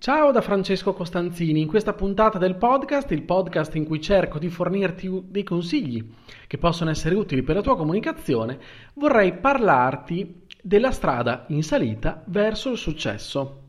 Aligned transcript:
Ciao 0.00 0.30
da 0.30 0.42
Francesco 0.42 0.92
Costanzini, 0.92 1.60
in 1.60 1.66
questa 1.66 1.92
puntata 1.92 2.38
del 2.38 2.54
podcast, 2.54 3.10
il 3.10 3.24
podcast 3.24 3.74
in 3.74 3.84
cui 3.84 4.00
cerco 4.00 4.38
di 4.38 4.48
fornirti 4.48 5.24
dei 5.24 5.42
consigli 5.42 6.12
che 6.46 6.56
possono 6.56 6.90
essere 6.90 7.16
utili 7.16 7.42
per 7.42 7.56
la 7.56 7.62
tua 7.62 7.76
comunicazione, 7.76 8.60
vorrei 8.94 9.32
parlarti 9.32 10.42
della 10.62 10.92
strada 10.92 11.46
in 11.48 11.64
salita 11.64 12.22
verso 12.26 12.70
il 12.70 12.76
successo. 12.76 13.62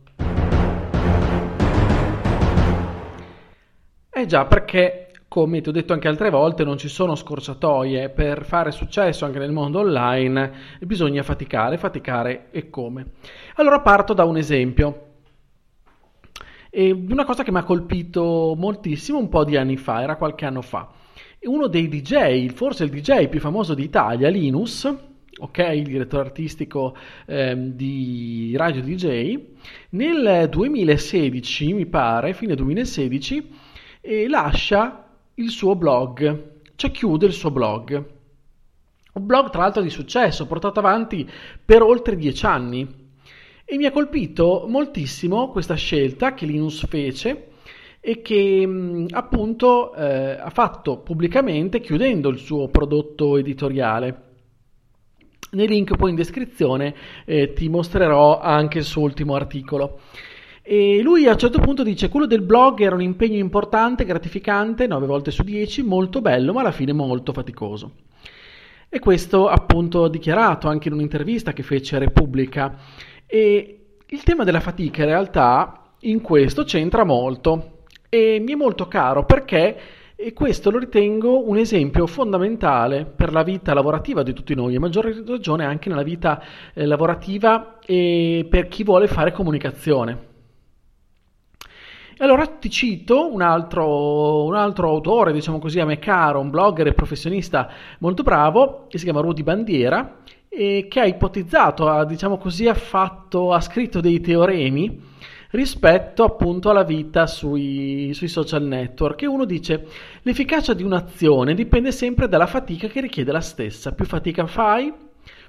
Eh 4.11 4.25
già, 4.27 4.45
perché 4.45 5.11
come 5.27 5.61
ti 5.61 5.69
ho 5.69 5.71
detto 5.71 5.93
anche 5.93 6.07
altre 6.07 6.29
volte, 6.29 6.63
non 6.63 6.77
ci 6.77 6.89
sono 6.89 7.15
scorciatoie 7.15 8.09
per 8.09 8.45
fare 8.45 8.69
successo 8.69 9.25
anche 9.25 9.39
nel 9.39 9.51
mondo 9.51 9.79
online, 9.79 10.51
bisogna 10.81 11.23
faticare, 11.23 11.79
faticare 11.79 12.49
e 12.51 12.69
come. 12.69 13.13
Allora 13.55 13.81
parto 13.81 14.13
da 14.13 14.25
un 14.25 14.37
esempio. 14.37 15.05
E 16.69 16.91
una 16.91 17.25
cosa 17.25 17.43
che 17.43 17.51
mi 17.51 17.57
ha 17.57 17.63
colpito 17.63 18.53
moltissimo 18.57 19.17
un 19.17 19.29
po' 19.29 19.43
di 19.43 19.57
anni 19.57 19.77
fa, 19.77 20.01
era 20.01 20.15
qualche 20.15 20.45
anno 20.45 20.61
fa. 20.61 20.89
Uno 21.41 21.67
dei 21.67 21.87
DJ, 21.87 22.49
forse 22.49 22.83
il 22.83 22.89
DJ 22.89 23.27
più 23.27 23.39
famoso 23.39 23.73
d'Italia, 23.73 24.29
Linus, 24.29 24.93
ok, 25.39 25.57
il 25.73 25.83
direttore 25.83 26.23
artistico 26.23 26.95
ehm, 27.25 27.71
di 27.71 28.53
Radio 28.57 28.81
DJ, 28.81 29.39
nel 29.91 30.47
2016, 30.49 31.73
mi 31.73 31.85
pare, 31.85 32.33
fine 32.33 32.55
2016, 32.55 33.49
eh, 34.01 34.27
lascia 34.27 35.07
il 35.35 35.49
suo 35.49 35.75
blog, 35.75 36.51
cioè 36.75 36.91
chiude 36.91 37.25
il 37.25 37.33
suo 37.33 37.51
blog. 37.51 38.05
Un 39.13 39.25
blog 39.25 39.49
tra 39.49 39.61
l'altro 39.61 39.81
di 39.81 39.89
successo, 39.89 40.45
portato 40.45 40.79
avanti 40.79 41.27
per 41.63 41.81
oltre 41.81 42.15
dieci 42.15 42.45
anni. 42.45 42.98
E 43.71 43.77
mi 43.77 43.85
ha 43.85 43.91
colpito 43.91 44.65
moltissimo 44.67 45.49
questa 45.49 45.75
scelta 45.75 46.33
che 46.33 46.47
Linus 46.47 46.87
fece 46.87 47.49
e 47.99 48.19
che 48.23 48.65
mh, 48.65 49.09
appunto 49.11 49.93
eh, 49.93 50.31
ha 50.31 50.49
fatto 50.49 51.01
pubblicamente 51.01 51.79
chiudendo 51.79 52.29
il 52.29 52.39
suo 52.39 52.69
prodotto 52.69 53.37
editoriale. 53.37 54.23
Nei 55.51 55.67
link 55.67 55.95
poi 55.95 56.09
in 56.09 56.15
descrizione 56.15 56.95
eh, 57.25 57.53
ti 57.53 57.69
mostrerò 57.69 58.39
anche 58.39 58.79
il 58.79 58.85
suo 58.85 59.03
ultimo 59.03 59.35
articolo. 59.35 59.99
E 60.63 61.01
lui 61.03 61.27
a 61.27 61.33
un 61.33 61.37
certo 61.37 61.59
punto 61.59 61.83
dice: 61.83 62.09
Quello 62.09 62.25
del 62.25 62.41
blog 62.41 62.79
era 62.79 62.95
un 62.95 63.03
impegno 63.03 63.37
importante, 63.37 64.03
gratificante, 64.03 64.87
9 64.87 65.05
volte 65.05 65.29
su 65.29 65.43
10, 65.43 65.83
molto 65.83 66.21
bello, 66.21 66.53
ma 66.53 66.61
alla 66.61 66.71
fine 66.71 66.91
molto 66.91 67.33
faticoso. 67.33 67.91
E 68.89 68.97
questo 68.97 69.47
appunto 69.47 70.07
dichiarato 70.07 70.67
anche 70.67 70.87
in 70.87 70.95
un'intervista 70.95 71.53
che 71.53 71.61
fece 71.61 71.97
a 71.97 71.99
Repubblica. 71.99 72.75
E 73.31 73.79
il 74.07 74.23
tema 74.23 74.43
della 74.43 74.59
fatica 74.59 75.03
in 75.03 75.09
realtà 75.09 75.91
in 75.99 76.19
questo 76.19 76.63
c'entra 76.63 77.03
molto 77.03 77.83
e 78.09 78.39
mi 78.43 78.53
è 78.53 78.55
molto 78.55 78.87
caro 78.87 79.23
perché 79.23 79.79
questo 80.33 80.71
lo 80.71 80.79
ritengo 80.79 81.47
un 81.47 81.57
esempio 81.57 82.07
fondamentale 82.07 83.05
per 83.05 83.31
la 83.31 83.43
vita 83.43 83.75
lavorativa 83.75 84.23
di 84.23 84.33
tutti 84.33 84.55
noi, 84.55 84.75
a 84.75 84.79
maggior 84.79 85.05
ragione 85.27 85.63
anche 85.63 85.89
nella 85.89 86.01
vita 86.01 86.41
eh, 86.73 86.87
lavorativa 86.87 87.77
e 87.85 88.47
per 88.49 88.67
chi 88.67 88.83
vuole 88.83 89.07
fare 89.07 89.31
comunicazione. 89.31 90.27
Allora 92.17 92.47
ti 92.47 92.71
cito 92.71 93.31
un 93.31 93.43
altro, 93.43 94.43
un 94.43 94.55
altro, 94.55 94.89
autore, 94.89 95.31
diciamo 95.31 95.59
così, 95.59 95.79
a 95.79 95.85
me 95.85 95.99
caro, 95.99 96.39
un 96.39 96.49
blogger 96.49 96.87
e 96.87 96.93
professionista 96.93 97.69
molto 97.99 98.23
bravo, 98.23 98.87
che 98.89 98.97
si 98.97 99.03
chiama 99.05 99.21
Rudy 99.21 99.43
Bandiera, 99.43 100.17
e 100.49 100.87
che 100.89 100.99
ha 100.99 101.05
ipotizzato, 101.05 101.87
ha, 101.87 102.03
diciamo 102.03 102.37
così, 102.37 102.67
ha, 102.67 102.73
fatto, 102.73 103.53
ha 103.53 103.61
scritto 103.61 104.01
dei 104.01 104.19
teoremi 104.19 105.07
rispetto 105.51 106.23
appunto 106.23 106.69
alla 106.69 106.83
vita 106.83 107.27
sui, 107.27 108.11
sui 108.13 108.27
social 108.27 108.63
network. 108.63 109.21
E 109.21 109.27
uno 109.27 109.45
dice: 109.45 109.87
l'efficacia 110.23 110.73
di 110.73 110.83
un'azione 110.83 111.53
dipende 111.53 111.91
sempre 111.91 112.27
dalla 112.27 112.47
fatica 112.47 112.87
che 112.87 113.01
richiede 113.01 113.31
la 113.31 113.41
stessa. 113.41 113.93
Più 113.93 114.05
fatica 114.05 114.47
fai, 114.47 114.91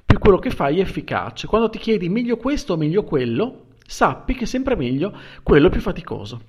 più 0.05 0.19
quello 0.19 0.38
che 0.38 0.50
fai 0.50 0.78
è 0.78 0.83
efficace. 0.83 1.47
Quando 1.47 1.71
ti 1.71 1.78
chiedi 1.78 2.09
meglio 2.09 2.37
questo 2.37 2.75
o 2.75 2.77
meglio 2.77 3.03
quello, 3.03 3.69
sappi 3.87 4.34
che 4.34 4.44
è 4.44 4.47
sempre 4.47 4.77
meglio 4.77 5.12
quello 5.43 5.71
più 5.71 5.81
faticoso. 5.81 6.41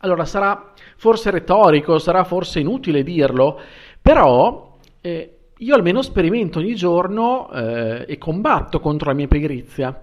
Allora 0.00 0.24
sarà 0.24 0.72
forse 0.96 1.30
retorico, 1.30 1.98
sarà 1.98 2.22
forse 2.22 2.60
inutile 2.60 3.02
dirlo, 3.02 3.58
però 4.00 4.76
eh, 5.00 5.35
io 5.58 5.74
almeno 5.74 6.02
sperimento 6.02 6.58
ogni 6.58 6.74
giorno 6.74 7.50
eh, 7.50 8.04
e 8.06 8.18
combatto 8.18 8.78
contro 8.78 9.08
la 9.08 9.16
mia 9.16 9.26
pigrizia. 9.26 10.02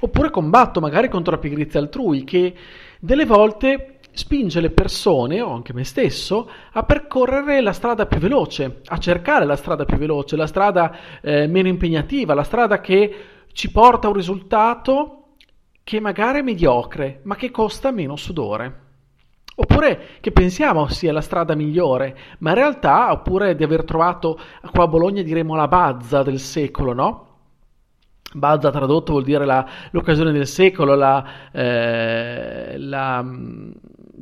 Oppure 0.00 0.30
combatto 0.30 0.80
magari 0.80 1.08
contro 1.08 1.32
la 1.32 1.38
pigrizia 1.38 1.78
altrui, 1.78 2.24
che 2.24 2.54
delle 2.98 3.24
volte 3.24 3.98
spinge 4.10 4.60
le 4.60 4.70
persone, 4.70 5.40
o 5.40 5.52
anche 5.52 5.72
me 5.72 5.84
stesso, 5.84 6.50
a 6.72 6.82
percorrere 6.82 7.60
la 7.60 7.72
strada 7.72 8.06
più 8.06 8.18
veloce, 8.18 8.80
a 8.86 8.98
cercare 8.98 9.44
la 9.44 9.54
strada 9.54 9.84
più 9.84 9.96
veloce, 9.96 10.34
la 10.34 10.46
strada 10.48 10.96
eh, 11.20 11.46
meno 11.46 11.68
impegnativa, 11.68 12.34
la 12.34 12.42
strada 12.42 12.80
che 12.80 13.14
ci 13.52 13.70
porta 13.70 14.06
a 14.06 14.10
un 14.10 14.16
risultato 14.16 15.34
che 15.84 16.00
magari 16.00 16.40
è 16.40 16.42
mediocre, 16.42 17.20
ma 17.22 17.36
che 17.36 17.52
costa 17.52 17.92
meno 17.92 18.16
sudore. 18.16 18.86
Oppure 19.60 20.18
che 20.20 20.30
pensiamo 20.30 20.86
sia 20.86 21.12
la 21.12 21.20
strada 21.20 21.56
migliore, 21.56 22.16
ma 22.38 22.50
in 22.50 22.54
realtà, 22.54 23.10
oppure 23.10 23.56
di 23.56 23.64
aver 23.64 23.82
trovato 23.82 24.38
qua 24.70 24.84
a 24.84 24.86
Bologna 24.86 25.22
diremo 25.22 25.56
la 25.56 25.66
bazza 25.66 26.22
del 26.22 26.38
secolo, 26.38 26.92
no? 26.92 27.26
Bazza 28.34 28.70
tradotto 28.70 29.12
vuol 29.12 29.24
dire 29.24 29.44
la, 29.44 29.68
l'occasione 29.90 30.30
del 30.30 30.46
secolo, 30.46 30.94
la, 30.94 31.24
eh, 31.50 32.78
la 32.78 33.24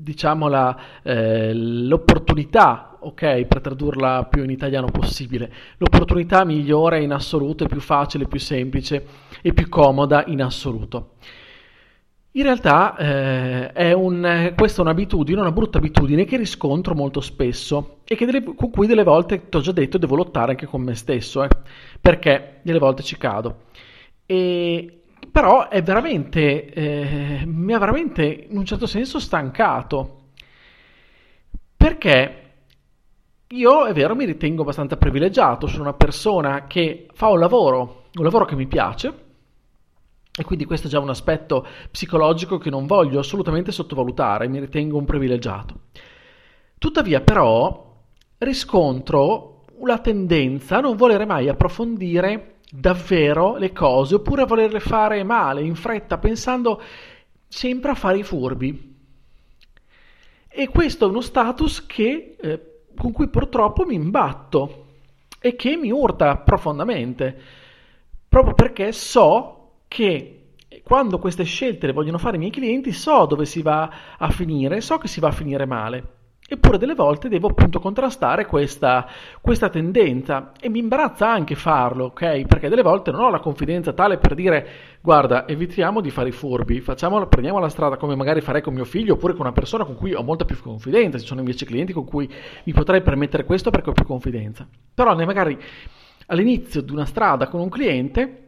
diciamo 0.06 0.48
la, 0.48 0.74
eh, 1.02 1.52
l'opportunità, 1.52 2.96
ok, 3.00 3.44
per 3.44 3.60
tradurla 3.60 4.26
più 4.30 4.42
in 4.42 4.50
italiano 4.50 4.86
possibile, 4.86 5.52
l'opportunità 5.76 6.46
migliore 6.46 7.02
in 7.02 7.12
assoluto 7.12 7.66
più 7.66 7.80
facile, 7.80 8.26
più 8.26 8.40
semplice 8.40 9.06
e 9.42 9.52
più 9.52 9.68
comoda 9.68 10.24
in 10.28 10.40
assoluto. 10.40 11.10
In 12.36 12.42
realtà 12.42 12.94
eh, 12.98 13.72
è 13.72 13.92
un, 13.92 14.52
questa 14.54 14.80
è 14.80 14.84
un'abitudine, 14.84 15.40
una 15.40 15.52
brutta 15.52 15.78
abitudine 15.78 16.26
che 16.26 16.36
riscontro 16.36 16.94
molto 16.94 17.22
spesso 17.22 18.00
e 18.04 18.14
delle, 18.26 18.42
con 18.42 18.70
cui 18.70 18.86
delle 18.86 19.04
volte, 19.04 19.48
ti 19.48 19.56
ho 19.56 19.60
già 19.60 19.72
detto, 19.72 19.96
devo 19.96 20.16
lottare 20.16 20.50
anche 20.50 20.66
con 20.66 20.82
me 20.82 20.94
stesso, 20.94 21.42
eh, 21.42 21.48
perché 21.98 22.60
delle 22.60 22.78
volte 22.78 23.02
ci 23.02 23.16
cado. 23.16 23.62
E, 24.26 25.00
però 25.32 25.66
veramente, 25.82 26.66
eh, 26.74 27.42
mi 27.46 27.72
ha 27.72 27.78
veramente 27.78 28.46
in 28.50 28.58
un 28.58 28.66
certo 28.66 28.84
senso 28.84 29.18
stancato, 29.18 30.24
perché 31.74 32.42
io 33.48 33.86
è 33.86 33.94
vero 33.94 34.14
mi 34.14 34.26
ritengo 34.26 34.60
abbastanza 34.60 34.98
privilegiato, 34.98 35.66
sono 35.68 35.84
una 35.84 35.94
persona 35.94 36.66
che 36.66 37.06
fa 37.14 37.28
un 37.28 37.38
lavoro, 37.38 38.08
un 38.12 38.24
lavoro 38.24 38.44
che 38.44 38.56
mi 38.56 38.66
piace, 38.66 39.24
e 40.38 40.44
quindi 40.44 40.66
questo 40.66 40.86
è 40.86 40.90
già 40.90 41.00
un 41.00 41.08
aspetto 41.08 41.66
psicologico 41.90 42.58
che 42.58 42.68
non 42.68 42.86
voglio 42.86 43.18
assolutamente 43.18 43.72
sottovalutare, 43.72 44.48
mi 44.48 44.60
ritengo 44.60 44.98
un 44.98 45.06
privilegiato. 45.06 45.80
Tuttavia 46.78 47.22
però 47.22 47.94
riscontro 48.38 49.64
la 49.82 49.98
tendenza 49.98 50.76
a 50.76 50.80
non 50.80 50.96
volere 50.96 51.24
mai 51.24 51.48
approfondire 51.48 52.56
davvero 52.70 53.56
le 53.56 53.72
cose 53.72 54.16
oppure 54.16 54.42
a 54.42 54.46
volerle 54.46 54.80
fare 54.80 55.22
male, 55.22 55.62
in 55.62 55.74
fretta, 55.74 56.18
pensando 56.18 56.82
sempre 57.48 57.92
a 57.92 57.94
fare 57.94 58.18
i 58.18 58.22
furbi. 58.22 58.94
E 60.48 60.68
questo 60.68 61.06
è 61.06 61.08
uno 61.08 61.20
status 61.22 61.86
che, 61.86 62.36
eh, 62.38 62.80
con 62.94 63.12
cui 63.12 63.28
purtroppo 63.28 63.84
mi 63.86 63.94
imbatto 63.94 64.84
e 65.40 65.56
che 65.56 65.76
mi 65.76 65.90
urta 65.90 66.36
profondamente, 66.36 67.38
proprio 68.28 68.54
perché 68.54 68.92
so 68.92 69.55
che 69.88 70.36
quando 70.82 71.18
queste 71.18 71.44
scelte 71.44 71.86
le 71.86 71.92
vogliono 71.92 72.18
fare 72.18 72.36
i 72.36 72.38
miei 72.38 72.50
clienti 72.50 72.92
so 72.92 73.26
dove 73.26 73.44
si 73.44 73.62
va 73.62 73.90
a 74.18 74.30
finire, 74.30 74.80
so 74.80 74.98
che 74.98 75.08
si 75.08 75.20
va 75.20 75.28
a 75.28 75.32
finire 75.32 75.66
male. 75.66 76.14
Eppure 76.48 76.78
delle 76.78 76.94
volte 76.94 77.28
devo 77.28 77.48
appunto 77.48 77.80
contrastare 77.80 78.46
questa, 78.46 79.04
questa, 79.40 79.68
tendenza 79.68 80.52
e 80.60 80.68
mi 80.68 80.78
imbarazza 80.78 81.28
anche 81.28 81.56
farlo, 81.56 82.04
ok? 82.04 82.46
Perché 82.46 82.68
delle 82.68 82.82
volte 82.82 83.10
non 83.10 83.22
ho 83.22 83.30
la 83.30 83.40
confidenza 83.40 83.92
tale 83.94 84.18
per 84.18 84.36
dire 84.36 84.68
guarda, 85.00 85.48
evitiamo 85.48 86.00
di 86.00 86.10
fare 86.10 86.28
i 86.28 86.32
furbi, 86.32 86.80
prendiamo 86.80 87.58
la 87.58 87.68
strada 87.68 87.96
come 87.96 88.14
magari 88.14 88.40
farei 88.42 88.62
con 88.62 88.74
mio 88.74 88.84
figlio 88.84 89.14
oppure 89.14 89.32
con 89.32 89.42
una 89.42 89.52
persona 89.52 89.84
con 89.84 89.96
cui 89.96 90.14
ho 90.14 90.22
molta 90.22 90.44
più 90.44 90.56
confidenza, 90.60 91.18
ci 91.18 91.26
sono 91.26 91.40
invece 91.40 91.66
clienti 91.66 91.92
con 91.92 92.04
cui 92.04 92.32
mi 92.62 92.72
potrei 92.72 93.02
permettere 93.02 93.44
questo 93.44 93.70
perché 93.70 93.90
ho 93.90 93.94
più 93.94 94.04
confidenza. 94.04 94.68
Però 94.94 95.16
magari 95.16 95.58
all'inizio 96.26 96.80
di 96.80 96.92
una 96.92 97.06
strada 97.06 97.48
con 97.48 97.58
un 97.58 97.68
cliente 97.68 98.45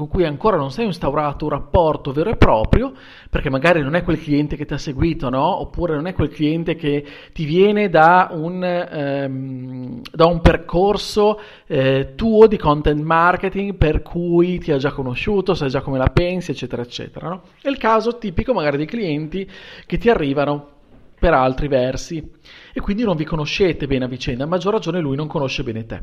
con 0.00 0.08
cui 0.08 0.24
ancora 0.24 0.56
non 0.56 0.70
sei 0.70 0.86
instaurato 0.86 1.44
un 1.44 1.50
rapporto 1.50 2.10
vero 2.12 2.30
e 2.30 2.36
proprio, 2.36 2.94
perché 3.28 3.50
magari 3.50 3.82
non 3.82 3.94
è 3.94 4.02
quel 4.02 4.18
cliente 4.18 4.56
che 4.56 4.64
ti 4.64 4.72
ha 4.72 4.78
seguito, 4.78 5.28
no? 5.28 5.60
Oppure 5.60 5.94
non 5.94 6.06
è 6.06 6.14
quel 6.14 6.30
cliente 6.30 6.74
che 6.74 7.04
ti 7.34 7.44
viene 7.44 7.90
da 7.90 8.30
un, 8.32 8.64
ehm, 8.64 10.00
da 10.10 10.24
un 10.24 10.40
percorso 10.40 11.38
eh, 11.66 12.14
tuo 12.14 12.46
di 12.46 12.56
content 12.56 13.02
marketing 13.02 13.74
per 13.74 14.00
cui 14.00 14.58
ti 14.58 14.72
ha 14.72 14.78
già 14.78 14.90
conosciuto, 14.90 15.52
sai 15.52 15.68
già 15.68 15.82
come 15.82 15.98
la 15.98 16.08
pensi, 16.08 16.52
eccetera, 16.52 16.80
eccetera. 16.80 17.28
No? 17.28 17.42
È 17.60 17.68
il 17.68 17.76
caso 17.76 18.16
tipico 18.16 18.54
magari 18.54 18.78
dei 18.78 18.86
clienti 18.86 19.46
che 19.84 19.98
ti 19.98 20.08
arrivano 20.08 20.78
per 21.18 21.34
altri 21.34 21.68
versi 21.68 22.26
e 22.72 22.80
quindi 22.80 23.02
non 23.02 23.16
vi 23.16 23.24
conoscete 23.24 23.86
bene 23.86 24.06
a 24.06 24.08
vicenda, 24.08 24.44
a 24.44 24.46
maggior 24.46 24.72
ragione 24.72 24.98
lui 24.98 25.16
non 25.16 25.26
conosce 25.26 25.62
bene 25.62 25.84
te. 25.84 26.00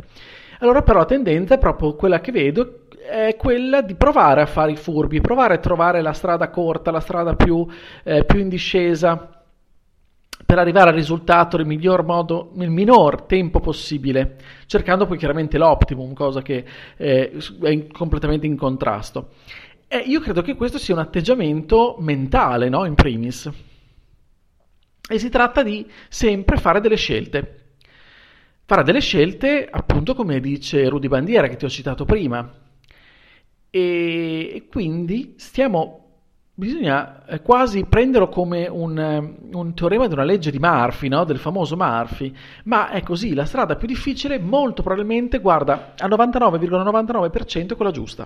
Allora 0.59 0.81
però 0.81 0.99
la 0.99 1.05
tendenza 1.05 1.55
è 1.55 1.59
proprio 1.59 1.95
quella 1.95 2.19
che 2.19 2.31
vedo 2.31 2.85
è 3.07 3.35
quella 3.37 3.81
di 3.81 3.95
provare 3.95 4.41
a 4.41 4.45
fare 4.45 4.73
i 4.73 4.75
furbi, 4.75 5.21
provare 5.21 5.55
a 5.55 5.59
trovare 5.59 6.01
la 6.01 6.11
strada 6.11 6.49
corta, 6.49 6.91
la 6.91 6.99
strada 6.99 7.35
più, 7.35 7.65
eh, 8.03 8.25
più 8.25 8.39
in 8.39 8.49
discesa 8.49 9.31
per 10.45 10.59
arrivare 10.59 10.89
al 10.89 10.95
risultato 10.95 11.57
nel 11.57 11.65
miglior 11.65 12.03
modo, 12.03 12.51
nel 12.53 12.69
minor 12.69 13.23
tempo 13.23 13.59
possibile, 13.59 14.37
cercando 14.65 15.05
poi 15.05 15.17
chiaramente 15.17 15.57
l'optimum, 15.57 16.13
cosa 16.13 16.41
che 16.41 16.63
eh, 16.95 17.37
è 17.61 17.69
in, 17.69 17.91
completamente 17.91 18.45
in 18.45 18.55
contrasto. 18.55 19.29
E 19.87 19.97
io 19.97 20.19
credo 20.19 20.41
che 20.41 20.55
questo 20.55 20.77
sia 20.77 20.93
un 20.93 20.99
atteggiamento 20.99 21.95
mentale, 21.99 22.69
no? 22.69 22.85
In 22.85 22.93
primis. 22.93 23.49
E 25.09 25.19
si 25.19 25.29
tratta 25.29 25.63
di 25.63 25.89
sempre 26.09 26.57
fare 26.57 26.81
delle 26.81 26.97
scelte. 26.97 27.66
Fare 28.69 28.83
delle 28.83 28.99
scelte, 28.99 29.65
appunto, 29.65 30.13
come 30.13 30.41
dice 30.41 30.89
Rudy 30.89 31.07
Bandiera, 31.07 31.47
che 31.47 31.55
ti 31.55 31.63
ho 31.63 31.69
citato 31.69 32.03
prima 32.03 32.51
e 33.69 34.67
quindi 34.69 35.35
stiamo 35.37 36.01
bisogna 36.53 37.25
eh, 37.27 37.41
quasi 37.41 37.85
prenderlo 37.85 38.27
come 38.27 38.67
un, 38.67 38.99
eh, 38.99 39.37
un, 39.53 39.73
teorema 39.73 40.07
di 40.07 40.13
una 40.15 40.25
legge 40.25 40.51
di 40.51 40.59
Murphy, 40.59 41.07
no? 41.07 41.23
del 41.23 41.37
famoso 41.37 41.77
Murphy, 41.77 42.35
ma 42.65 42.89
è 42.89 43.03
così, 43.03 43.33
la 43.33 43.45
strada 43.45 43.77
più 43.77 43.87
difficile 43.87 44.37
molto 44.37 44.81
probabilmente, 44.81 45.39
guarda, 45.39 45.93
al 45.97 46.09
99,99% 46.09 47.71
è 47.71 47.75
quella 47.77 47.91
giusta. 47.91 48.25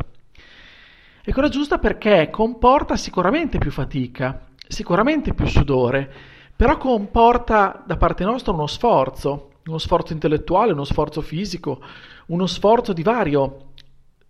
È 1.24 1.32
quella 1.32 1.50
giusta 1.50 1.78
perché 1.78 2.32
comporta 2.32 2.96
sicuramente 2.96 3.60
più 3.60 3.70
fatica, 3.70 4.48
sicuramente 4.68 5.36
più 5.36 5.46
sudore, 5.46 6.12
però 6.56 6.78
comporta 6.78 7.84
da 7.86 7.98
parte 7.98 8.24
nostra 8.24 8.54
uno 8.54 8.66
sforzo, 8.66 9.51
uno 9.66 9.78
sforzo 9.78 10.14
intellettuale, 10.14 10.74
uno 10.74 10.84
sforzo 10.84 11.22
fisico, 11.22 11.82
uno 12.28 12.48
sforzo 12.48 12.94
di 12.94 13.04
vario 13.04 13.72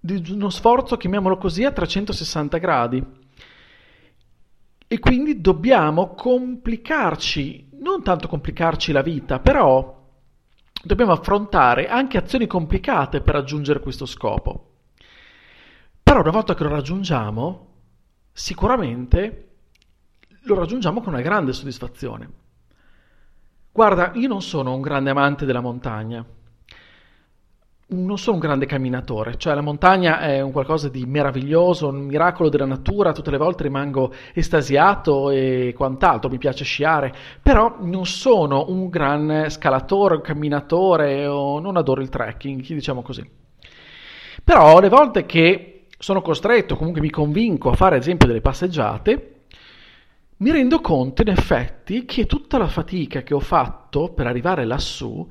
uno 0.03 0.49
sforzo, 0.49 0.97
chiamiamolo 0.97 1.37
così, 1.37 1.63
a 1.63 1.71
360 1.71 2.57
gradi. 2.57 3.03
E 4.87 4.99
quindi 4.99 5.39
dobbiamo 5.39 6.13
complicarci, 6.15 7.69
non 7.79 8.03
tanto 8.03 8.27
complicarci 8.27 8.91
la 8.91 9.01
vita, 9.01 9.39
però 9.39 9.99
dobbiamo 10.83 11.11
affrontare 11.11 11.87
anche 11.87 12.17
azioni 12.17 12.47
complicate 12.47 13.21
per 13.21 13.35
raggiungere 13.35 13.79
questo 13.79 14.05
scopo. 14.05 14.69
Però 16.03 16.19
una 16.19 16.31
volta 16.31 16.55
che 16.55 16.63
lo 16.63 16.69
raggiungiamo, 16.69 17.67
sicuramente 18.33 19.49
lo 20.43 20.55
raggiungiamo 20.55 20.99
con 20.99 21.13
una 21.13 21.21
grande 21.21 21.53
soddisfazione. 21.53 22.39
Guarda, 23.81 24.11
io 24.13 24.27
non 24.27 24.43
sono 24.43 24.75
un 24.75 24.81
grande 24.81 25.09
amante 25.09 25.43
della 25.43 25.59
montagna 25.59 26.23
non 27.87 28.17
sono 28.19 28.35
un 28.35 28.41
grande 28.41 28.65
camminatore, 28.67 29.37
cioè 29.37 29.53
la 29.53 29.61
montagna 29.61 30.21
è 30.21 30.39
un 30.39 30.51
qualcosa 30.51 30.87
di 30.87 31.03
meraviglioso, 31.05 31.89
un 31.89 32.05
miracolo 32.05 32.47
della 32.47 32.65
natura, 32.65 33.11
tutte 33.11 33.31
le 33.31 33.37
volte 33.37 33.63
rimango 33.63 34.13
estasiato 34.33 35.29
e 35.29 35.73
quant'altro, 35.75 36.29
mi 36.29 36.37
piace 36.37 36.63
sciare, 36.63 37.11
però 37.41 37.77
non 37.81 38.05
sono 38.05 38.65
un 38.69 38.87
gran 38.87 39.47
scalatore, 39.49 40.15
un 40.15 40.21
camminatore 40.21 41.25
o 41.27 41.59
non 41.59 41.75
adoro 41.75 42.01
il 42.01 42.07
trekking, 42.07 42.61
diciamo 42.61 43.01
così. 43.01 43.29
Però 44.43 44.79
le 44.79 44.89
volte 44.89 45.25
che 45.25 45.87
sono 45.97 46.21
costretto, 46.21 46.77
comunque 46.77 47.01
mi 47.01 47.09
convinco 47.09 47.71
a 47.71 47.75
fare 47.75 47.95
ad 47.95 48.01
esempio 48.01 48.27
delle 48.27 48.41
passeggiate, 48.41 49.30
mi 50.41 50.51
rendo 50.51 50.79
conto 50.81 51.21
in 51.21 51.29
effetti 51.29 52.05
che 52.05 52.25
tutta 52.25 52.57
la 52.57 52.67
fatica 52.67 53.21
che 53.21 53.33
ho 53.35 53.39
fatto 53.39 54.11
per 54.11 54.25
arrivare 54.25 54.65
lassù, 54.65 55.27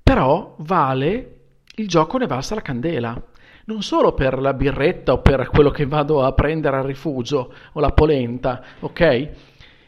però 0.00 0.54
vale 0.58 1.38
il 1.76 1.88
gioco 1.88 2.18
ne 2.18 2.26
valsa 2.26 2.54
la 2.54 2.62
candela. 2.62 3.20
Non 3.66 3.82
solo 3.82 4.12
per 4.12 4.38
la 4.38 4.52
birretta 4.52 5.14
o 5.14 5.20
per 5.20 5.48
quello 5.48 5.70
che 5.70 5.86
vado 5.86 6.22
a 6.22 6.32
prendere 6.32 6.76
al 6.76 6.84
rifugio 6.84 7.52
o 7.72 7.80
la 7.80 7.90
polenta, 7.90 8.62
ok? 8.80 9.30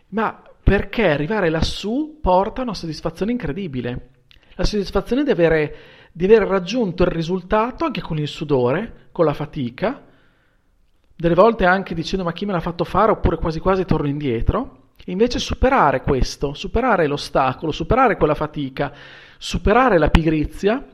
Ma 0.08 0.42
perché 0.62 1.10
arrivare 1.10 1.48
lassù 1.48 2.18
porta 2.20 2.62
una 2.62 2.74
soddisfazione 2.74 3.32
incredibile. 3.32 4.08
La 4.54 4.64
soddisfazione 4.64 5.22
di 5.22 5.30
avere, 5.30 5.76
di 6.10 6.24
aver 6.24 6.42
raggiunto 6.42 7.04
il 7.04 7.10
risultato 7.10 7.84
anche 7.84 8.00
con 8.00 8.18
il 8.18 8.26
sudore, 8.26 9.10
con 9.12 9.26
la 9.26 9.34
fatica, 9.34 10.05
delle 11.16 11.34
volte 11.34 11.64
anche 11.64 11.94
dicendo 11.94 12.24
ma 12.24 12.32
chi 12.32 12.44
me 12.44 12.52
l'ha 12.52 12.60
fatto 12.60 12.84
fare 12.84 13.10
oppure 13.10 13.36
quasi 13.36 13.58
quasi 13.58 13.84
torno 13.84 14.06
indietro. 14.06 14.82
Invece 15.06 15.38
superare 15.38 16.02
questo, 16.02 16.52
superare 16.52 17.06
l'ostacolo, 17.06 17.72
superare 17.72 18.16
quella 18.16 18.34
fatica, 18.34 18.92
superare 19.38 19.98
la 19.98 20.10
pigrizia 20.10 20.84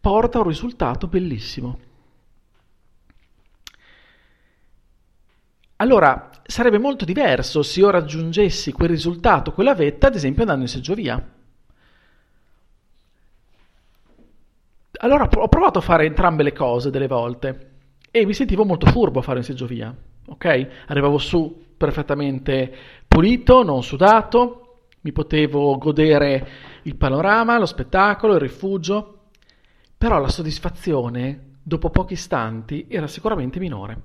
porta 0.00 0.38
a 0.38 0.42
un 0.42 0.48
risultato 0.48 1.06
bellissimo. 1.06 1.78
Allora, 5.76 6.30
sarebbe 6.44 6.78
molto 6.78 7.04
diverso 7.04 7.62
se 7.62 7.80
io 7.80 7.90
raggiungessi 7.90 8.72
quel 8.72 8.90
risultato, 8.90 9.52
quella 9.52 9.74
vetta, 9.74 10.08
ad 10.08 10.14
esempio 10.14 10.42
andando 10.42 10.62
in 10.62 10.68
seggiovia. 10.68 11.30
Allora 14.98 15.28
ho 15.28 15.48
provato 15.48 15.78
a 15.78 15.82
fare 15.82 16.04
entrambe 16.04 16.44
le 16.44 16.52
cose 16.52 16.90
delle 16.90 17.08
volte 17.08 17.71
e 18.12 18.26
mi 18.26 18.34
sentivo 18.34 18.64
molto 18.64 18.86
furbo 18.86 19.18
a 19.20 19.22
fare 19.22 19.38
in 19.38 19.44
seggiovia, 19.44 19.92
ok? 20.26 20.68
Arrivavo 20.86 21.16
su 21.16 21.64
perfettamente 21.76 22.72
pulito, 23.08 23.64
non 23.64 23.82
sudato, 23.82 24.88
mi 25.00 25.12
potevo 25.12 25.78
godere 25.78 26.48
il 26.82 26.94
panorama, 26.96 27.58
lo 27.58 27.66
spettacolo, 27.66 28.34
il 28.34 28.40
rifugio, 28.40 29.30
però 29.96 30.20
la 30.20 30.28
soddisfazione 30.28 31.56
dopo 31.62 31.88
pochi 31.88 32.12
istanti 32.12 32.86
era 32.88 33.06
sicuramente 33.06 33.58
minore. 33.58 34.00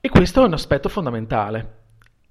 E 0.00 0.08
questo 0.08 0.42
è 0.42 0.46
un 0.46 0.52
aspetto 0.52 0.88
fondamentale, 0.88 1.78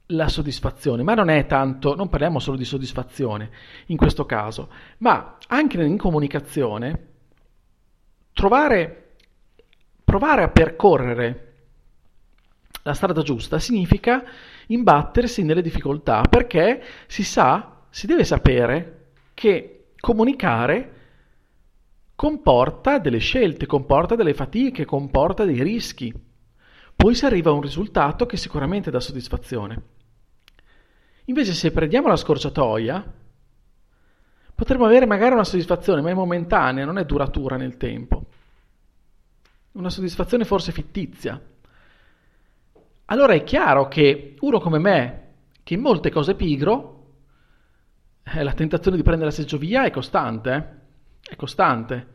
la 0.08 0.30
soddisfazione, 0.30 1.04
ma 1.04 1.14
non 1.14 1.30
è 1.30 1.46
tanto, 1.46 1.94
non 1.96 2.08
parliamo 2.08 2.40
solo 2.40 2.56
di 2.56 2.66
soddisfazione 2.66 3.50
in 3.88 3.98
questo 3.98 4.26
caso, 4.26 4.70
ma 5.00 5.38
anche 5.48 5.82
in 5.82 5.98
comunicazione 5.98 7.08
trovare, 8.32 9.03
provare 10.14 10.44
a 10.44 10.50
percorrere 10.50 11.54
la 12.84 12.94
strada 12.94 13.24
giusta 13.24 13.58
significa 13.58 14.24
imbattersi 14.68 15.42
nelle 15.42 15.64
difficoltà 15.64 16.22
perché 16.30 16.84
si 17.08 17.24
sa, 17.24 17.86
si 17.90 18.06
deve 18.06 18.24
sapere 18.24 19.14
che 19.34 19.94
comunicare 20.00 20.92
comporta 22.14 23.00
delle 23.00 23.18
scelte, 23.18 23.66
comporta 23.66 24.14
delle 24.14 24.36
fatiche, 24.36 24.86
comporta 24.86 25.46
dei 25.46 25.64
rischi. 25.64 26.14
Poi 26.96 27.16
si 27.16 27.26
arriva 27.26 27.50
a 27.50 27.54
un 27.54 27.62
risultato 27.62 28.28
che 28.28 28.38
sicuramente 28.38 28.92
dà 28.92 29.00
soddisfazione. 29.00 29.82
Invece 31.26 31.54
se 31.54 31.72
prendiamo 31.72 32.08
la 32.08 32.18
scorciatoia, 32.18 33.14
potremmo 34.54 34.86
avere 34.86 35.08
magari 35.08 35.34
una 35.34 35.44
soddisfazione, 35.44 36.02
ma 36.02 36.12
è 36.12 36.14
momentanea, 36.14 36.86
non 36.86 37.00
è 37.00 37.06
duratura 37.06 37.58
nel 37.58 37.78
tempo. 37.78 38.26
Una 39.74 39.90
soddisfazione 39.90 40.46
forse 40.46 40.72
fittizia. 40.72 41.40
Allora 43.06 43.34
è 43.34 43.44
chiaro 43.44 43.88
che 43.88 44.36
uno 44.40 44.60
come 44.60 44.80
me, 44.80 45.34
che 45.62 45.74
in 45.76 45.82
molte 45.82 46.10
cose 46.10 46.32
è 46.32 46.36
pigro, 46.36 46.92
eh, 48.24 48.44
la 48.44 48.54
tentazione 48.54 48.98
di 48.98 49.04
prendere 49.04 49.30
la 49.30 49.36
seggiovia 49.36 49.86
è 49.86 49.92
costante. 49.92 50.54
Eh? 50.54 50.82
è 51.30 51.36
costante. 51.36 52.08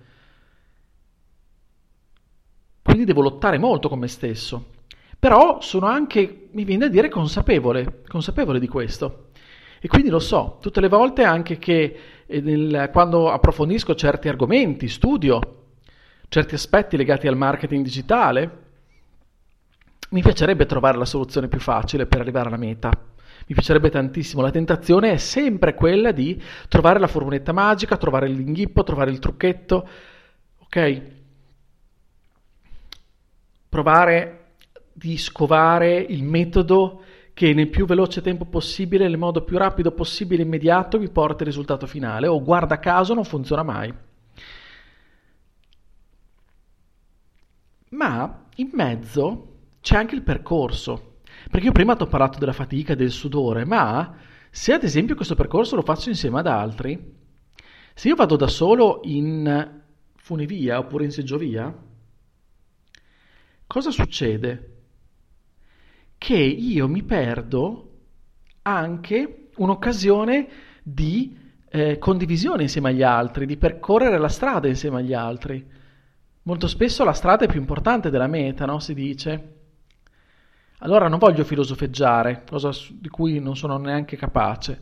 Quindi 2.83 3.05
devo 3.05 3.23
lottare 3.23 3.59
molto 3.59 3.89
con 3.89 3.99
me 3.99 4.09
stesso. 4.09 4.77
Però 5.19 5.61
sono 5.61 5.87
anche, 5.87 6.49
mi 6.53 6.65
viene 6.65 6.87
da 6.87 6.91
dire, 6.91 7.09
consapevole, 7.09 8.03
consapevole 8.07 8.61
di 8.61 8.69
questo. 8.69 9.31
E 9.81 9.89
quindi 9.89 10.09
lo 10.09 10.19
so, 10.19 10.59
tutte 10.61 10.81
le 10.81 10.89
volte 10.89 11.23
anche 11.23 11.59
che 11.59 11.99
eh, 12.27 12.41
nel, 12.41 12.91
quando 12.93 13.31
approfondisco 13.31 13.95
certi 13.95 14.29
argomenti, 14.29 14.89
studio 14.89 15.57
certi 16.29 16.55
aspetti 16.55 16.97
legati 16.97 17.27
al 17.27 17.37
marketing 17.37 17.83
digitale, 17.83 18.67
mi 20.11 20.23
piacerebbe 20.23 20.67
trovare 20.67 20.99
la 20.99 21.05
soluzione 21.05 21.49
più 21.49 21.61
facile 21.61 22.07
per 22.07 22.21
arrivare 22.21 22.49
alla 22.49 22.57
meta 22.57 22.91
mi 23.49 23.55
piacerebbe 23.55 23.89
tantissimo. 23.89 24.43
La 24.43 24.51
tentazione 24.51 25.13
è 25.13 25.17
sempre 25.17 25.75
quella 25.75 26.13
di 26.13 26.41
trovare 26.69 26.99
la 26.99 27.07
formuletta 27.07 27.53
magica, 27.53 27.97
trovare 27.97 28.29
l'inghippo, 28.29 28.83
trovare 28.83 29.11
il 29.11 29.19
trucchetto, 29.19 29.89
ok? 30.59 31.03
Provare 33.69 34.35
di 34.93 35.17
scovare 35.17 35.97
il 35.97 36.23
metodo 36.25 37.03
che 37.33 37.55
nel 37.55 37.69
più 37.69 37.87
veloce 37.87 38.21
tempo 38.21 38.45
possibile, 38.45 39.07
nel 39.07 39.17
modo 39.17 39.45
più 39.45 39.57
rapido 39.57 39.93
possibile, 39.93 40.43
immediato, 40.43 40.99
vi 40.99 41.09
porta 41.09 41.43
il 41.45 41.49
risultato 41.49 41.87
finale, 41.87 42.27
o 42.27 42.43
guarda 42.43 42.79
caso 42.79 43.15
non 43.15 43.25
funziona 43.25 43.63
mai. 43.63 43.95
Ma 47.91 48.47
in 48.57 48.71
mezzo 48.73 49.57
c'è 49.81 49.97
anche 49.97 50.15
il 50.15 50.23
percorso, 50.23 51.21
perché 51.51 51.67
io 51.67 51.73
prima 51.73 51.97
ti 51.97 52.03
ho 52.03 52.07
parlato 52.07 52.39
della 52.39 52.53
fatica, 52.53 52.95
del 52.95 53.11
sudore, 53.11 53.65
ma 53.65 54.17
se 54.51 54.73
ad 54.73 54.83
esempio 54.83 55.15
questo 55.15 55.35
percorso 55.35 55.77
lo 55.77 55.83
faccio 55.83 56.09
insieme 56.09 56.41
ad 56.41 56.47
altri, 56.47 57.17
se 57.95 58.09
io 58.09 58.15
vado 58.15 58.37
da 58.37 58.47
solo 58.47 59.01
in 59.05 59.81
funivia 60.17 60.79
oppure 60.79 61.05
in 61.05 61.11
seggiovia, 61.11 61.75
cosa 63.67 63.91
succede? 63.91 64.75
Che 66.19 66.37
io 66.37 66.89
mi 66.89 67.03
perdo 67.03 67.85
anche 68.63 69.49
un'occasione 69.57 70.49
di 70.83 71.37
eh, 71.71 71.99
condivisione 71.99 72.63
insieme 72.63 72.91
agli 72.91 73.03
altri, 73.03 73.47
di 73.47 73.57
percorrere 73.57 74.19
la 74.19 74.29
strada 74.29 74.69
insieme 74.69 74.99
agli 74.99 75.15
altri. 75.15 75.67
Molto 76.49 76.67
spesso 76.67 77.05
la 77.05 77.13
strada 77.13 77.45
è 77.45 77.47
più 77.47 77.61
importante 77.61 78.09
della 78.09 78.27
meta, 78.27 78.65
no? 78.65 78.79
Si 78.79 78.95
dice. 78.95 79.57
Allora 80.79 81.07
non 81.07 81.19
voglio 81.19 81.45
filosofeggiare, 81.45 82.45
cosa 82.49 82.71
di 82.91 83.11
cui 83.11 83.39
non 83.39 83.55
sono 83.55 83.77
neanche 83.77 84.17
capace. 84.17 84.81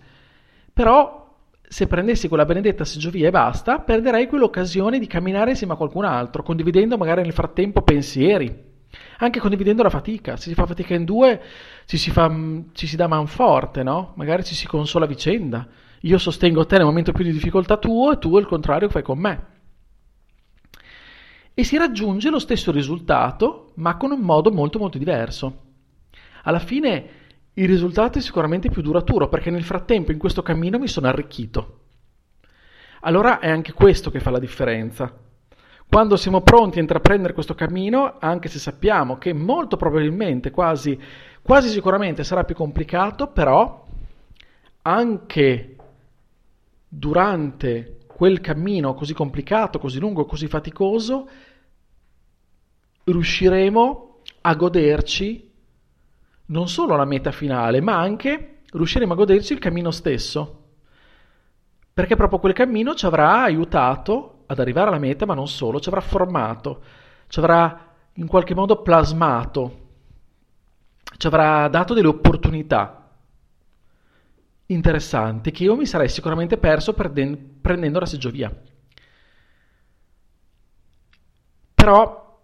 Però 0.72 1.36
se 1.60 1.88
prendessi 1.88 2.28
quella 2.28 2.44
benedetta 2.44 2.84
seggiovia 2.84 3.26
e 3.26 3.30
basta, 3.32 3.80
perderei 3.80 4.28
quell'occasione 4.28 5.00
di 5.00 5.08
camminare 5.08 5.50
insieme 5.50 5.72
a 5.72 5.76
qualcun 5.76 6.04
altro, 6.04 6.44
condividendo 6.44 6.96
magari 6.96 7.22
nel 7.22 7.32
frattempo 7.32 7.82
pensieri, 7.82 8.62
anche 9.18 9.40
condividendo 9.40 9.82
la 9.82 9.90
fatica. 9.90 10.36
Se 10.36 10.50
si 10.50 10.54
fa 10.54 10.66
fatica 10.66 10.94
in 10.94 11.04
due, 11.04 11.42
ci 11.86 11.96
si, 11.96 12.12
fa, 12.12 12.32
ci 12.74 12.86
si 12.86 12.94
dà 12.94 13.08
man 13.08 13.26
forte, 13.26 13.82
no? 13.82 14.12
Magari 14.14 14.44
ci 14.44 14.54
si 14.54 14.68
consola 14.68 15.04
a 15.04 15.08
vicenda. 15.08 15.66
Io 16.02 16.18
sostengo 16.18 16.64
te 16.64 16.76
nel 16.76 16.86
momento 16.86 17.10
più 17.10 17.24
di 17.24 17.32
difficoltà 17.32 17.76
tuo 17.76 18.12
e 18.12 18.18
tu 18.18 18.38
il 18.38 18.46
contrario 18.46 18.88
fai 18.88 19.02
con 19.02 19.18
me. 19.18 19.54
E 21.58 21.64
si 21.64 21.78
raggiunge 21.78 22.28
lo 22.28 22.38
stesso 22.38 22.70
risultato, 22.70 23.72
ma 23.76 23.96
con 23.96 24.10
un 24.10 24.20
modo 24.20 24.52
molto 24.52 24.78
molto 24.78 24.98
diverso. 24.98 25.62
Alla 26.42 26.58
fine 26.58 27.08
il 27.54 27.66
risultato 27.66 28.18
è 28.18 28.20
sicuramente 28.20 28.68
più 28.68 28.82
duraturo 28.82 29.30
perché 29.30 29.48
nel 29.48 29.64
frattempo 29.64 30.12
in 30.12 30.18
questo 30.18 30.42
cammino 30.42 30.78
mi 30.78 30.86
sono 30.86 31.06
arricchito. 31.06 31.80
Allora 33.00 33.38
è 33.38 33.48
anche 33.48 33.72
questo 33.72 34.10
che 34.10 34.20
fa 34.20 34.28
la 34.28 34.38
differenza. 34.38 35.10
Quando 35.88 36.16
siamo 36.16 36.42
pronti 36.42 36.76
a 36.76 36.82
intraprendere 36.82 37.32
questo 37.32 37.54
cammino, 37.54 38.16
anche 38.18 38.50
se 38.50 38.58
sappiamo 38.58 39.16
che 39.16 39.32
molto 39.32 39.78
probabilmente, 39.78 40.50
quasi, 40.50 41.00
quasi 41.40 41.70
sicuramente 41.70 42.22
sarà 42.22 42.44
più 42.44 42.54
complicato, 42.54 43.28
però 43.28 43.82
anche 44.82 45.76
durante 46.86 47.95
quel 48.16 48.40
cammino 48.40 48.94
così 48.94 49.12
complicato, 49.12 49.78
così 49.78 49.98
lungo, 49.98 50.24
così 50.24 50.48
faticoso, 50.48 51.28
riusciremo 53.04 54.20
a 54.40 54.54
goderci 54.54 55.52
non 56.46 56.66
solo 56.66 56.96
la 56.96 57.04
meta 57.04 57.30
finale, 57.30 57.82
ma 57.82 57.98
anche 57.98 58.60
riusciremo 58.72 59.12
a 59.12 59.16
goderci 59.16 59.52
il 59.52 59.58
cammino 59.58 59.90
stesso. 59.90 60.62
Perché 61.92 62.16
proprio 62.16 62.38
quel 62.38 62.54
cammino 62.54 62.94
ci 62.94 63.04
avrà 63.04 63.42
aiutato 63.42 64.44
ad 64.46 64.60
arrivare 64.60 64.88
alla 64.88 64.98
meta, 64.98 65.26
ma 65.26 65.34
non 65.34 65.46
solo, 65.46 65.78
ci 65.78 65.90
avrà 65.90 66.00
formato, 66.00 66.82
ci 67.26 67.38
avrà 67.38 67.96
in 68.14 68.26
qualche 68.26 68.54
modo 68.54 68.80
plasmato, 68.80 69.88
ci 71.18 71.26
avrà 71.26 71.68
dato 71.68 71.92
delle 71.92 72.08
opportunità 72.08 73.05
interessanti 74.66 75.50
che 75.50 75.64
io 75.64 75.76
mi 75.76 75.86
sarei 75.86 76.08
sicuramente 76.08 76.56
perso 76.58 76.92
perden- 76.92 77.60
prendendo 77.60 77.98
la 77.98 78.06
seggiovia. 78.06 78.54
Però 81.74 82.40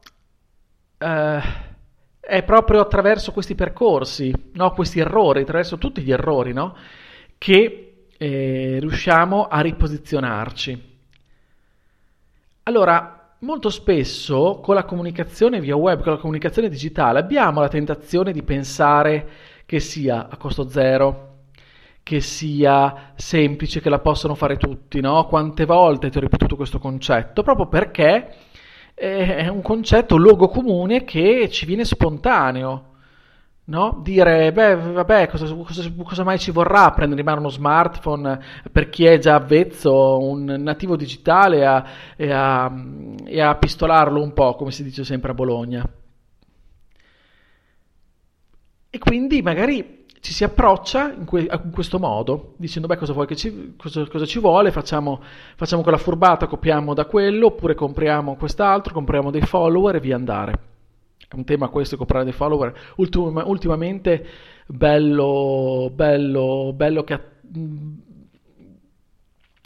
eh, 0.99 1.41
è 2.21 2.43
proprio 2.45 2.81
attraverso 2.81 3.33
questi 3.33 3.55
percorsi, 3.55 4.33
no? 4.53 4.71
questi 4.73 5.01
errori, 5.01 5.41
attraverso 5.41 5.79
tutti 5.79 6.03
gli 6.03 6.13
errori, 6.13 6.53
no? 6.53 6.77
che 7.39 8.07
eh, 8.17 8.77
riusciamo 8.79 9.49
a 9.49 9.61
riposizionarci. 9.61 10.91
Allora, 12.65 13.35
molto 13.41 13.71
spesso 13.71 14.61
con 14.63 14.77
la 14.77 14.85
comunicazione 14.85 15.61
via 15.61 15.75
web, 15.75 16.03
con 16.03 16.13
la 16.13 16.19
comunicazione 16.19 16.69
digitale, 16.69 17.19
abbiamo 17.19 17.61
la 17.61 17.69
tentazione 17.69 18.31
di 18.33 18.45
pensare 18.45 19.29
che 19.67 19.81
sia 19.81 20.29
a 20.29 20.37
costo 20.37 20.69
zero, 20.69 21.32
che 22.03 22.21
sia 22.21 23.13
semplice, 23.15 23.81
che 23.81 23.89
la 23.89 24.01
possano 24.01 24.35
fare 24.35 24.57
tutti, 24.57 25.01
no? 25.01 25.25
Quante 25.27 25.65
volte 25.65 26.11
ti 26.11 26.19
ho 26.19 26.21
ripetuto 26.21 26.57
questo 26.57 26.79
concetto? 26.79 27.43
Proprio 27.43 27.69
perché 27.69 28.35
è 28.95 29.49
un 29.49 29.63
concetto, 29.63 30.15
un 30.15 30.23
luogo 30.23 30.49
comune 30.49 31.05
che 31.05 31.49
ci 31.51 31.67
viene 31.67 31.85
spontaneo. 31.85 32.91
No? 33.65 34.01
Dire, 34.03 34.53
beh, 34.53 34.75
vabbè, 34.75 35.29
cosa, 35.29 35.47
cosa, 35.55 35.91
cosa, 36.03 36.25
mai 36.25 36.39
ci 36.39 36.51
vorrà 36.51 36.91
prendere 36.91 37.21
in 37.21 37.27
mano 37.27 37.41
uno 37.41 37.49
smartphone 37.49 38.39
per 38.71 38.89
chi 38.91 39.05
è 39.05 39.19
già 39.19 39.37
avvezzo, 39.37 40.19
un 40.19 40.45
nativo 40.45 40.97
digitale 40.97 41.65
a, 41.65 41.85
e, 42.17 42.31
a, 42.33 42.71
e 43.25 43.41
a 43.41 43.55
pistolarlo 43.55 44.21
un 44.21 44.33
po', 44.33 44.57
come 44.57 44.73
si 44.73 44.83
dice 44.83 45.05
sempre 45.05 45.31
a 45.31 45.35
Bologna. 45.35 45.89
E 48.91 48.99
quindi 48.99 49.41
magari 49.43 50.02
ci 50.23 50.33
si 50.33 50.45
approccia 50.45 51.13
in, 51.13 51.25
que- 51.25 51.49
in, 51.51 51.71
questo 51.73 51.99
modo, 51.99 52.55
dicendo 52.57 52.87
beh 52.87 52.97
cosa, 52.97 53.13
ci, 53.35 53.75
cosa, 53.77 54.07
cosa 54.07 54.25
ci 54.25 54.39
vuole, 54.39 54.71
facciamo, 54.71 55.21
facciamo, 55.57 55.83
quella 55.83 55.99
furbata, 55.99 56.47
copiamo 56.47 56.95
da 56.95 57.07
quello, 57.07 57.47
oppure 57.47 57.75
compriamo 57.75 58.37
quest'altro, 58.37 58.95
compriamo 58.95 59.33
dei 59.33 59.41
follower 59.41 59.97
e 59.97 60.01
via 60.01 60.15
andare. 60.15 60.53
È 61.27 61.35
un 61.35 61.43
tema 61.43 61.67
questo, 61.71 61.97
comprare 61.97 62.23
dei 62.23 62.33
follower, 62.33 62.73
Ultim- 62.97 63.43
ultimamente 63.45 64.25
bello, 64.69 65.91
bello, 65.93 66.73
bello 66.73 67.03
che... 67.03 67.21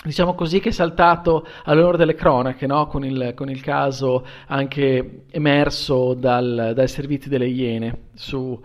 Diciamo 0.05 0.35
così 0.35 0.61
che 0.61 0.71
è 0.71 0.73
saltato 0.73 1.47
all'onore 1.65 1.99
delle 1.99 2.15
cronache, 2.15 2.67
no? 2.67 2.87
con, 2.87 3.05
il, 3.05 3.33
con, 3.35 3.51
il, 3.51 3.61
caso 3.61 4.25
anche 4.47 5.25
emerso 5.33 6.15
dal, 6.15 6.73
dai 6.75 6.87
servizi 6.87 7.29
delle 7.29 7.49
Iene 7.49 8.05
su, 8.15 8.59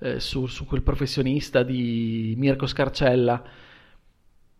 eh, 0.00 0.20
su, 0.20 0.46
su, 0.46 0.66
quel 0.66 0.82
professionista 0.82 1.62
di 1.62 2.34
Mirko 2.36 2.66
Scarcella 2.66 3.42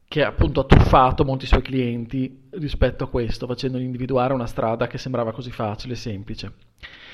che 0.08 0.24
appunto 0.24 0.60
ha 0.60 0.64
truffato 0.64 1.24
molti 1.24 1.46
suoi 1.46 1.62
clienti 1.62 2.44
rispetto 2.52 3.04
a 3.04 3.08
questo, 3.08 3.46
facendogli 3.46 3.82
individuare 3.82 4.32
una 4.32 4.46
strada 4.46 4.86
che 4.86 4.98
sembrava 4.98 5.32
così 5.32 5.50
facile 5.50 5.94
e 5.94 5.96
semplice. 5.96 6.52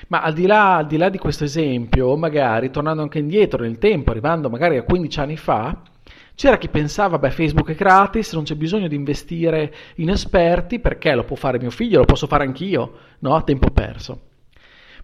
Ma 0.08 0.20
al 0.20 0.34
di, 0.34 0.46
là, 0.46 0.76
al 0.76 0.86
di 0.86 0.98
là 0.98 1.08
di 1.08 1.16
questo 1.16 1.44
esempio, 1.44 2.14
magari 2.16 2.70
tornando 2.70 3.02
anche 3.02 3.18
indietro 3.18 3.62
nel 3.62 3.78
tempo, 3.78 4.10
arrivando 4.10 4.50
magari 4.50 4.76
a 4.76 4.82
15 4.82 5.20
anni 5.20 5.36
fa, 5.38 5.82
c'era 6.34 6.58
chi 6.58 6.68
pensava, 6.68 7.18
beh, 7.18 7.30
Facebook 7.30 7.70
è 7.70 7.74
gratis, 7.74 8.32
non 8.34 8.44
c'è 8.44 8.56
bisogno 8.56 8.88
di 8.88 8.94
investire 8.94 9.72
in 9.96 10.10
esperti, 10.10 10.78
perché 10.78 11.14
lo 11.14 11.24
può 11.24 11.36
fare 11.36 11.58
mio 11.58 11.70
figlio, 11.70 11.98
lo 11.98 12.04
posso 12.04 12.26
fare 12.26 12.44
anch'io, 12.44 12.92
no? 13.20 13.34
A 13.34 13.42
tempo 13.42 13.70
perso. 13.70 14.28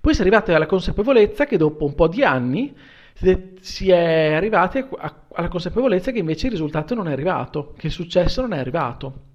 Poi 0.01 0.13
si 0.13 0.21
è 0.21 0.23
arrivati 0.23 0.53
alla 0.53 0.67
consapevolezza 0.67 1.47
che 1.47 1.57
dopo 1.57 1.85
un 1.85 1.95
po' 1.95 2.09
di 2.09 2.23
anni 2.23 2.75
si 3.61 3.91
è 3.91 4.33
arrivati 4.33 4.85
alla 4.99 5.49
consapevolezza 5.49 6.13
che 6.13 6.19
invece 6.19 6.47
il 6.47 6.53
risultato 6.53 6.95
non 6.95 7.09
è 7.09 7.13
arrivato, 7.13 7.75
che 7.77 7.89
il 7.89 7.93
successo 7.93 8.41
non 8.41 8.53
è 8.53 8.59
arrivato. 8.59 9.27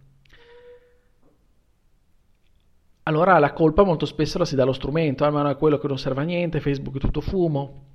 Allora 3.03 3.37
la 3.39 3.51
colpa 3.51 3.83
molto 3.83 4.05
spesso 4.05 4.37
la 4.37 4.45
si 4.45 4.55
dà 4.55 4.63
allo 4.63 4.71
strumento, 4.71 5.25
almeno 5.25 5.49
è 5.49 5.57
quello 5.57 5.77
che 5.77 5.87
non 5.87 5.97
serve 5.97 6.21
a 6.21 6.23
niente, 6.23 6.61
Facebook 6.61 6.95
è 6.95 6.99
tutto 6.99 7.19
fumo. 7.19 7.85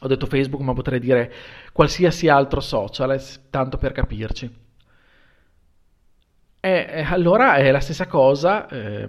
Ho 0.00 0.06
detto 0.06 0.26
Facebook, 0.26 0.62
ma 0.62 0.72
potrei 0.72 1.00
dire 1.00 1.32
qualsiasi 1.72 2.28
altro 2.28 2.60
social, 2.60 3.10
eh, 3.10 3.20
tanto 3.50 3.76
per 3.78 3.90
capirci. 3.90 4.66
E, 6.60 7.04
allora 7.08 7.56
è 7.56 7.70
la 7.72 7.80
stessa 7.80 8.06
cosa 8.06 8.68
eh, 8.68 9.08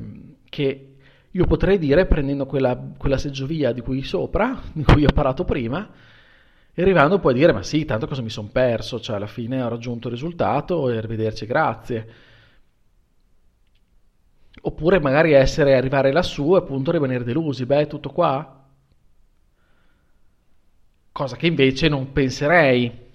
che 0.50 0.89
io 1.32 1.46
potrei 1.46 1.78
dire, 1.78 2.06
prendendo 2.06 2.46
quella, 2.46 2.76
quella 2.98 3.18
seggiovia 3.18 3.72
di 3.72 3.82
cui 3.82 4.04
sopra, 4.04 4.60
di 4.74 4.84
cui 4.84 5.06
ho 5.06 5.12
parlato 5.14 5.46
prima, 5.46 5.88
e 6.74 6.82
arrivando 6.82 7.20
poi 7.20 7.34
a 7.34 7.36
dire, 7.36 7.52
ma 7.54 7.62
sì, 7.62 7.86
tanto 7.86 8.08
cosa 8.08 8.22
mi 8.22 8.30
sono 8.30 8.50
perso, 8.52 9.00
cioè 9.00 9.18
alla 9.18 9.28
fine 9.28 9.62
ho 9.62 9.68
raggiunto 9.68 10.08
il 10.08 10.14
risultato 10.14 10.90
e 10.90 10.98
arrivederci, 10.98 11.46
grazie. 11.46 12.08
Oppure 14.62 15.00
magari 15.00 15.34
essere, 15.34 15.76
arrivare 15.76 16.12
lassù 16.12 16.56
e 16.56 16.58
appunto 16.60 16.92
rimanere 16.92 17.24
delusi, 17.24 17.66
beh, 17.66 17.88
tutto 17.88 18.10
qua? 18.10 18.66
Cosa 21.12 21.36
che 21.36 21.48
invece 21.48 21.90
non 21.90 22.12
penserei 22.12 23.08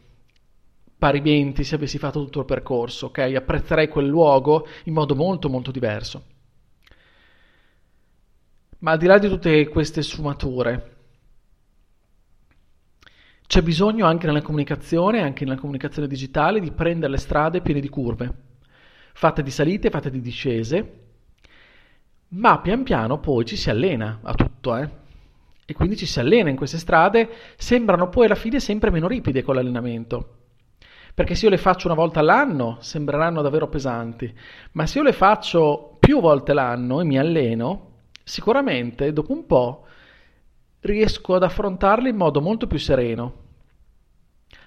parimenti 0.99 1.65
se 1.65 1.75
avessi 1.75 1.99
fatto 1.99 2.23
tutto 2.23 2.41
il 2.41 2.45
percorso, 2.45 3.07
ok? 3.07 3.19
Apprezzerei 3.35 3.89
quel 3.89 4.07
luogo 4.07 4.67
in 4.85 4.93
modo 4.93 5.15
molto 5.15 5.49
molto 5.49 5.71
diverso. 5.71 6.34
Ma 8.85 8.91
al 8.91 8.99
di 8.99 9.07
là 9.07 9.17
di 9.17 9.31
tutte 9.31 9.67
queste 9.69 10.03
sfumature, 10.03 10.97
c'è 13.47 13.63
bisogno 13.63 14.05
anche 14.05 14.27
nella 14.27 14.43
comunicazione, 14.43 15.23
anche 15.23 15.47
nella 15.47 15.57
comunicazione 15.57 16.07
digitale, 16.07 16.61
di 16.61 16.71
prendere 16.71 17.13
le 17.13 17.17
strade 17.17 17.63
piene 17.63 17.81
di 17.81 17.89
curve, 17.89 18.35
fatte 19.15 19.43
di 19.43 19.51
salite, 19.51 19.89
fatte 19.89 20.11
di 20.11 20.21
discese, 20.21 20.99
ma 22.29 22.61
pian 22.61 22.83
piano 22.83 23.21
poi 23.21 23.47
ci 23.47 23.57
si 23.57 23.71
allena 23.71 24.19
a 24.23 24.35
tutto, 24.35 24.77
eh? 24.77 24.91
E 25.65 25.73
quindi 25.73 25.97
ci 25.97 26.05
si 26.05 26.21
allena 26.21 26.51
in 26.51 26.57
queste 26.57 26.77
strade, 26.77 27.31
sembrano 27.57 28.11
poi 28.11 28.27
alla 28.27 28.35
fine 28.35 28.61
sempre 28.61 28.91
meno 28.91 29.09
ripide 29.09 29.43
con 29.43 29.55
l'allenamento. 29.55 30.41
Perché 31.15 31.35
se 31.35 31.47
io 31.47 31.51
le 31.51 31.57
faccio 31.57 31.87
una 31.87 31.97
volta 31.97 32.21
all'anno 32.21 32.77
sembreranno 32.81 33.41
davvero 33.41 33.67
pesanti, 33.67 34.31
ma 34.73 34.85
se 34.85 34.99
io 34.99 35.05
le 35.05 35.15
faccio 35.15 35.97
più 35.99 36.21
volte 36.21 36.53
l'anno 36.53 37.01
e 37.01 37.05
mi 37.05 37.19
alleno, 37.19 37.93
sicuramente 38.25 39.13
dopo 39.13 39.33
un 39.33 39.47
po' 39.47 39.87
riesco 40.81 41.35
ad 41.35 41.43
affrontarle 41.43 42.09
in 42.09 42.17
modo 42.17 42.41
molto 42.41 42.67
più 42.67 42.79
sereno. 42.79 43.43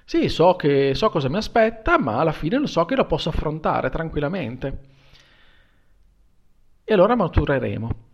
Sì, 0.06 0.30
so, 0.30 0.56
che, 0.56 0.96
so 0.96 1.10
cosa 1.10 1.28
mi 1.28 1.38
aspetta, 1.38 2.00
ma 2.00 2.20
alla 2.20 2.32
fine 2.32 2.58
lo 2.58 2.68
so 2.68 2.86
che 2.86 2.96
lo 2.96 3.06
posso 3.06 3.30
affrontare 3.30 3.90
tranquillamente. 3.90 4.80
E 6.86 6.94
allora 6.94 7.16
matureremo. 7.16 8.06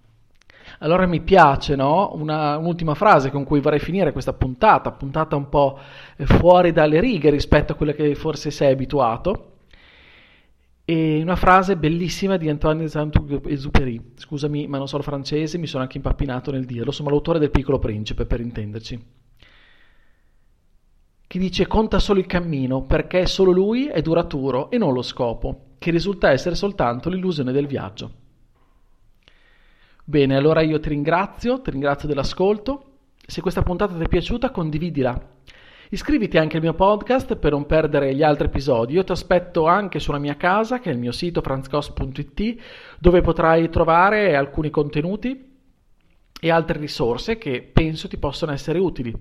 Allora 0.79 1.05
mi 1.05 1.21
piace, 1.21 1.75
no? 1.75 2.12
Una, 2.15 2.57
un'ultima 2.57 2.95
frase 2.95 3.29
con 3.29 3.43
cui 3.43 3.59
vorrei 3.59 3.79
finire 3.79 4.12
questa 4.12 4.33
puntata, 4.33 4.91
puntata 4.91 5.35
un 5.35 5.47
po' 5.50 5.77
fuori 6.17 6.71
dalle 6.71 7.00
righe 7.00 7.29
rispetto 7.29 7.73
a 7.73 7.75
quelle 7.75 7.93
che 7.93 8.15
forse 8.15 8.50
sei 8.50 8.71
abituato. 8.71 9.52
E 10.86 11.22
una 11.22 11.38
frase 11.38 11.78
bellissima 11.78 12.36
di 12.36 12.50
Antoine 12.50 12.90
Saint-Exupéry. 12.90 14.12
Scusami, 14.16 14.68
ma 14.68 14.78
non 14.78 14.90
sono 14.90 15.02
francese, 15.02 15.58
mi 15.58 15.66
sono 15.66 15.84
anche 15.84 15.96
impappinato 15.96 16.52
nel 16.52 16.66
dirlo. 16.66 16.92
Sono 16.92 17.10
l'autore 17.10 17.40
del 17.40 17.52
Piccolo 17.52 17.80
Principe, 17.80 18.25
per 18.25 18.42
intenderci. 18.42 19.06
Che 21.25 21.40
dice: 21.40 21.68
Conta 21.68 22.00
solo 22.00 22.20
il 22.20 22.25
cammino, 22.25 22.82
perché 22.82 23.25
solo 23.28 23.52
lui 23.52 23.88
è 23.88 24.02
duraturo 24.02 24.70
e 24.70 24.78
non 24.78 24.92
lo 24.92 25.02
scopo, 25.02 25.75
che 25.80 25.90
risulta 25.90 26.32
essere 26.32 26.56
soltanto 26.56 27.10
l'illusione 27.10 27.54
del 27.54 27.66
viaggio. 27.66 28.12
Bene, 30.04 30.36
allora 30.36 30.60
io 30.60 30.82
ti 30.82 30.90
ringrazio, 30.90 31.62
ti 31.62 31.72
ringrazio 31.72 32.10
dell'ascolto. 32.10 32.90
Se 33.25 33.40
questa 33.40 33.63
puntata 33.63 33.96
ti 33.96 34.04
è 34.04 34.08
piaciuta, 34.10 34.52
condividila. 34.52 35.32
Iscriviti 35.93 36.39
anche 36.39 36.55
al 36.55 36.63
mio 36.63 36.73
podcast 36.73 37.35
per 37.35 37.51
non 37.51 37.67
perdere 37.67 38.15
gli 38.15 38.23
altri 38.23 38.47
episodi. 38.47 38.93
Io 38.93 39.03
ti 39.03 39.12
aspetto 39.12 39.67
anche 39.67 40.00
sulla 40.00 40.17
mia 40.17 40.35
casa, 40.38 40.79
che 40.79 40.89
è 40.89 40.91
il 40.91 40.97
mio 40.97 41.12
sito 41.12 41.39
franzcos.it, 41.41 42.62
dove 42.97 43.21
potrai 43.21 43.69
trovare 43.69 44.35
alcuni 44.35 44.71
contenuti 44.71 45.51
e 46.41 46.50
altre 46.50 46.79
risorse 46.79 47.38
che 47.38 47.62
penso 47.62 48.07
ti 48.07 48.17
possono 48.17 48.51
essere 48.51 48.79
utili. 48.79 49.13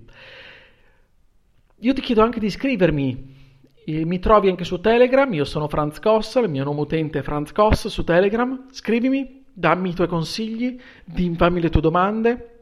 Io 1.77 1.93
ti 1.93 2.01
chiedo 2.01 2.23
anche 2.23 2.39
di 2.39 2.47
iscrivermi. 2.47 3.35
Mi 3.85 4.17
trovi 4.17 4.49
anche 4.49 4.63
su 4.63 4.81
Telegram, 4.81 5.31
io 5.31 5.45
sono 5.45 5.67
Franz 5.67 5.99
Koss, 5.99 6.37
il 6.37 6.49
mio 6.49 6.63
nome 6.63 6.79
utente 6.79 7.19
è 7.19 7.21
Franz 7.21 7.51
Koss 7.51 7.85
su 7.85 8.03
Telegram. 8.03 8.65
Scrivimi, 8.71 9.45
dammi 9.53 9.89
i 9.89 9.93
tuoi 9.93 10.07
consigli, 10.07 10.79
fammi 11.35 11.61
le 11.61 11.69
tue 11.69 11.81
domande, 11.81 12.52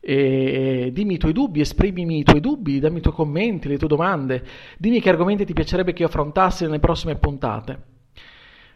e 0.00 0.90
dimmi 0.92 1.14
i 1.14 1.18
tuoi 1.18 1.32
dubbi, 1.32 1.60
esprimimi 1.60 2.18
i 2.18 2.22
tuoi 2.22 2.40
dubbi, 2.40 2.78
dammi 2.78 2.98
i 2.98 3.02
tuoi 3.02 3.14
commenti, 3.14 3.68
le 3.68 3.78
tue 3.78 3.88
domande, 3.88 4.44
dimmi 4.78 5.00
che 5.00 5.08
argomenti 5.08 5.44
ti 5.44 5.52
piacerebbe 5.52 5.92
che 5.92 6.02
io 6.02 6.08
affrontassi 6.08 6.64
nelle 6.64 6.78
prossime 6.78 7.16
puntate. 7.16 7.82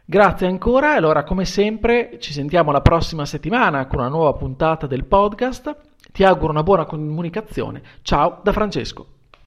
Grazie 0.04 0.46
ancora, 0.46 0.94
allora 0.94 1.22
come 1.22 1.44
sempre 1.44 2.16
ci 2.18 2.32
sentiamo 2.32 2.72
la 2.72 2.80
prossima 2.80 3.24
settimana 3.24 3.86
con 3.86 4.00
una 4.00 4.08
nuova 4.08 4.34
puntata 4.34 4.86
del 4.86 5.04
podcast. 5.04 5.76
Ti 6.12 6.24
auguro 6.24 6.50
una 6.50 6.62
buona 6.62 6.84
comunicazione. 6.84 7.80
Ciao 8.02 8.40
da 8.42 8.52
Francesco. 8.52 9.21